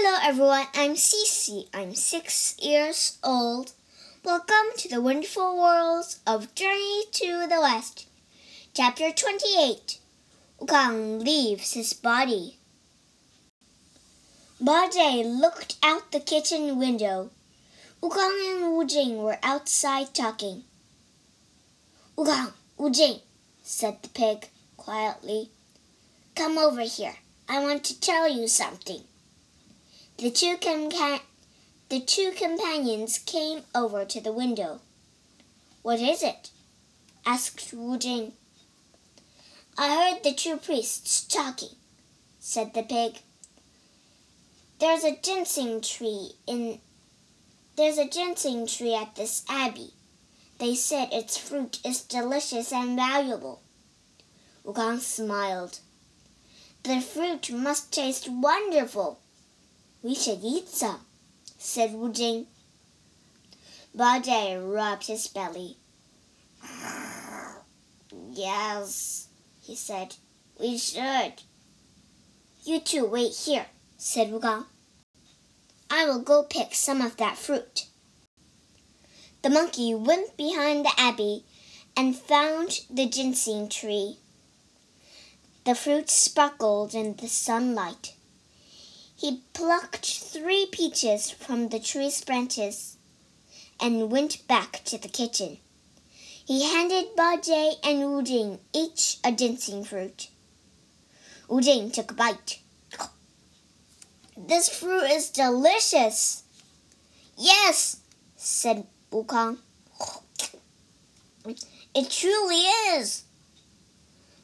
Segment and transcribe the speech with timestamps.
[0.00, 1.66] Hello everyone, I'm Cece.
[1.74, 3.72] I'm six years old.
[4.24, 8.06] Welcome to the wonderful worlds of Journey to the West.
[8.74, 9.98] Chapter 28
[10.60, 12.58] Wukong leaves his body.
[14.60, 17.30] Ba Bajie looked out the kitchen window.
[18.00, 20.62] Wukong and Wu Jing were outside talking.
[22.16, 23.18] Wukong, Wu Jing,
[23.64, 25.50] said the pig quietly.
[26.36, 27.16] Come over here.
[27.48, 29.02] I want to tell you something.
[30.18, 31.20] The two, com-
[31.88, 34.80] the two companions came over to the window.
[35.82, 36.50] What is it?
[37.24, 38.32] asked Wu Jing.
[39.78, 41.76] I heard the two priests talking,
[42.40, 43.20] said the pig.
[44.80, 46.80] There's a ginseng tree in
[47.76, 49.92] there's a ginseng tree at this abbey.
[50.58, 53.62] They said its fruit is delicious and valuable.
[54.64, 55.78] Wu Wukong smiled.
[56.82, 59.20] The fruit must taste wonderful.
[60.02, 61.00] We should eat some,
[61.58, 62.46] said Wu Jing.
[63.96, 65.76] Bajie rubbed his belly.
[68.30, 69.28] Yes,
[69.60, 70.14] he said,
[70.60, 71.42] we should.
[72.64, 74.66] You two wait here, said Wukong.
[75.90, 77.86] I will go pick some of that fruit.
[79.42, 81.44] The monkey went behind the abbey
[81.96, 84.18] and found the ginseng tree.
[85.64, 88.14] The fruit sparkled in the sunlight.
[89.18, 92.96] He plucked three peaches from the tree's branches
[93.80, 95.58] and went back to the kitchen.
[96.46, 100.28] He handed Ba Bajie and Wu Jing each a ginseng fruit.
[101.48, 102.60] Wu Jing took a bite.
[104.36, 106.44] This fruit is delicious.
[107.36, 108.00] Yes,
[108.36, 109.58] said Wukong.
[111.92, 112.62] It truly
[112.94, 113.24] is.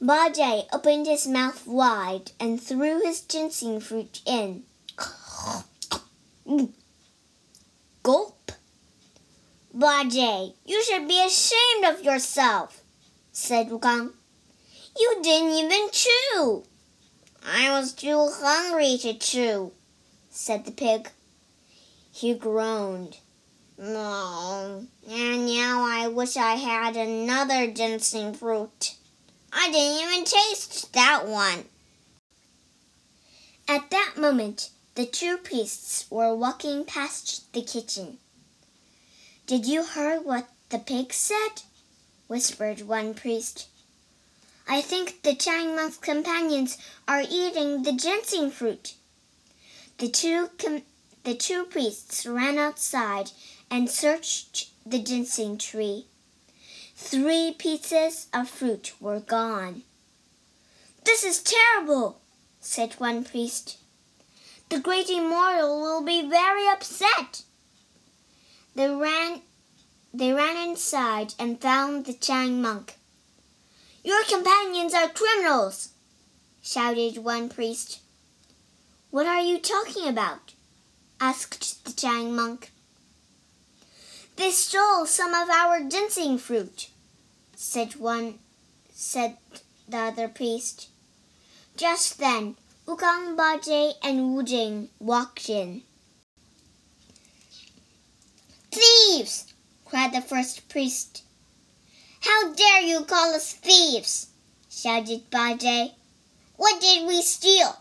[0.00, 4.64] Bajie opened his mouth wide and threw his ginseng fruit in.
[8.02, 8.52] Gulp.
[9.74, 12.82] Bajie, you should be ashamed of yourself,
[13.32, 14.12] said Wukong.
[14.98, 16.64] You didn't even chew.
[17.42, 19.72] I was too hungry to chew,
[20.30, 21.10] said the pig.
[22.12, 23.18] He groaned.
[23.78, 28.95] No, and now I wish I had another ginseng fruit.
[29.58, 31.64] I didn't even taste that one.
[33.66, 38.18] At that moment, the two priests were walking past the kitchen.
[39.46, 41.62] Did you hear what the pig said?
[42.28, 43.68] whispered one priest.
[44.68, 46.76] I think the Chang monk's companions
[47.08, 48.92] are eating the ginseng fruit.
[49.96, 50.50] The two,
[51.24, 53.30] the two priests ran outside
[53.70, 56.08] and searched the ginseng tree.
[56.98, 59.82] Three pieces of fruit were gone.
[61.04, 62.22] This is terrible,
[62.58, 63.76] said one priest.
[64.70, 67.42] The great immortal will be very upset.
[68.74, 69.42] They ran,
[70.12, 72.94] they ran inside and found the Chang monk.
[74.02, 75.90] Your companions are criminals,
[76.62, 78.00] shouted one priest.
[79.10, 80.54] What are you talking about?
[81.20, 82.72] asked the Chang monk.
[84.36, 86.90] They stole some of our ginseng fruit,
[87.56, 88.38] said one,
[88.92, 89.38] said
[89.88, 90.88] the other priest.
[91.74, 95.82] Just then, Wukong Bajie and Wu Jing walked in.
[98.70, 99.54] Thieves!
[99.86, 101.22] cried the first priest.
[102.20, 104.28] How dare you call us thieves?
[104.68, 105.94] shouted Bajie.
[106.56, 107.76] What did we steal?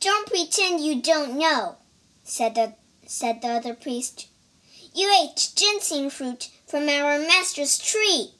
[0.00, 1.76] Don't pretend you don't know,
[2.24, 2.74] said the,
[3.06, 4.28] said the other priest.
[4.96, 8.30] You ate ginseng fruit from our master's tree.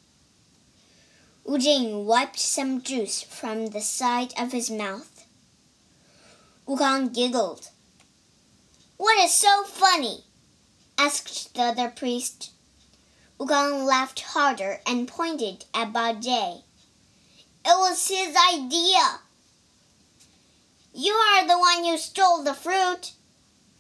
[1.42, 5.26] Wu Jing wiped some juice from the side of his mouth.
[6.68, 7.70] Wukong giggled.
[8.98, 10.22] What is so funny?
[10.96, 12.52] asked the other priest.
[13.40, 16.62] Wukong laughed harder and pointed at Ba Jie.
[17.64, 19.18] It was his idea.
[20.94, 23.10] You are the one who stole the fruit,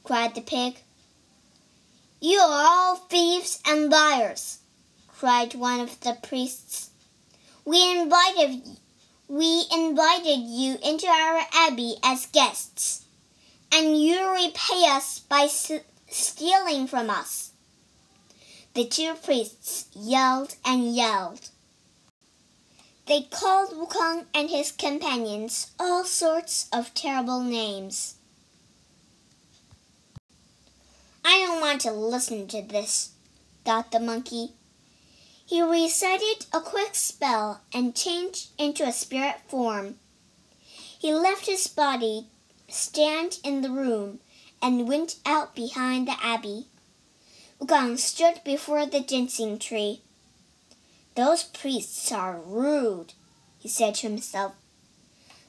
[0.02, 0.80] cried the pig.
[2.26, 4.60] You are all thieves and liars,
[5.08, 6.88] cried one of the priests.
[7.66, 8.62] We invited
[9.28, 13.04] we invited you into our abbey as guests,
[13.70, 17.50] and you repay us by stealing from us.
[18.72, 21.50] The two priests yelled and yelled.
[23.04, 28.14] They called Wukong and his companions all sorts of terrible names.
[31.26, 33.10] I don't want to listen to this,
[33.64, 34.52] thought the monkey.
[35.44, 39.96] He recited a quick spell and changed into a spirit form.
[40.96, 42.28] He left his body
[42.68, 44.20] stand in the room
[44.62, 46.68] and went out behind the abbey.
[47.60, 50.00] Wukong stood before the ginseng tree.
[51.16, 53.14] Those priests are rude,
[53.58, 54.52] he said to himself.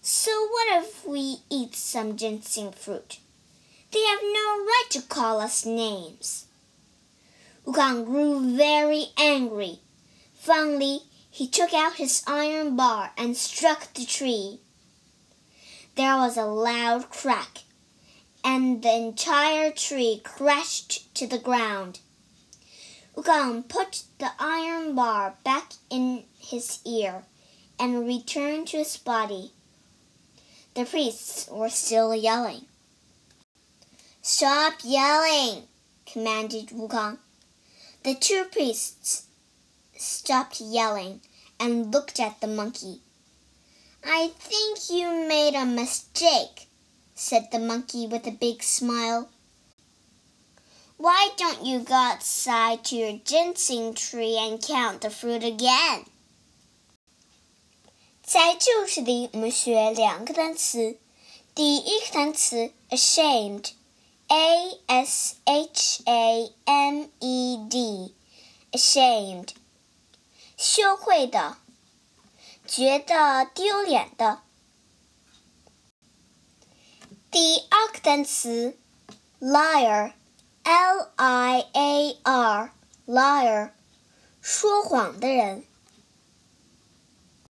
[0.01, 3.19] So what if we eat some ginseng fruit?
[3.95, 6.47] They have no right to call us names.
[7.65, 9.80] Wukong grew very angry.
[10.33, 14.59] Finally, he took out his iron bar and struck the tree.
[15.95, 17.59] There was a loud crack,
[18.44, 22.01] and the entire tree crashed to the ground.
[23.15, 27.24] Wukong put the iron bar back in his ear
[27.80, 29.53] and returned to his body.
[30.74, 32.65] The priests were still yelling.
[34.25, 35.65] Stop yelling,
[36.06, 37.19] commanded Wukong.
[38.03, 39.27] The two priests
[39.97, 41.21] stopped yelling
[41.59, 43.00] and looked at the monkey.
[44.05, 46.69] I think you made a mistake,
[47.15, 49.29] said the monkey with a big smile.
[50.97, 56.05] Why don't you go outside to your ginseng tree and count the fruit again?
[58.23, 60.99] 在故事里，我们学两个单词。
[61.55, 63.73] 第一个单词 ashamed
[64.29, 68.15] a s h a m e d
[68.73, 69.49] ashamed，
[70.56, 71.56] 羞愧的，
[72.67, 74.43] 觉得丢脸的。
[77.31, 78.77] 第二个单词
[79.41, 82.73] liar，l i a r
[83.06, 83.71] liar，
[84.41, 85.65] 说谎的人。